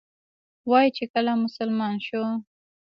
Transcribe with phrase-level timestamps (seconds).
[0.69, 2.23] وایي چې کله مسلمان شو.